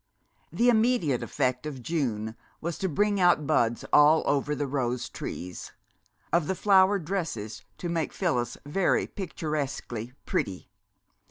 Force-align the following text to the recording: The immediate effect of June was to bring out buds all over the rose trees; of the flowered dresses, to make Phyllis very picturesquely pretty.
The 0.51 0.69
immediate 0.69 1.21
effect 1.21 1.67
of 1.67 1.83
June 1.83 2.35
was 2.59 2.79
to 2.79 2.89
bring 2.89 3.19
out 3.19 3.45
buds 3.45 3.85
all 3.93 4.23
over 4.25 4.55
the 4.55 4.65
rose 4.65 5.07
trees; 5.07 5.73
of 6.33 6.47
the 6.47 6.55
flowered 6.55 7.05
dresses, 7.05 7.61
to 7.77 7.87
make 7.87 8.11
Phyllis 8.11 8.57
very 8.65 9.05
picturesquely 9.05 10.13
pretty. 10.25 10.71